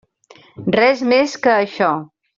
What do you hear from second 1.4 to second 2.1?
que això.